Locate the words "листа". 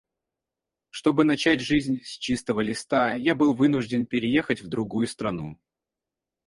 2.61-3.13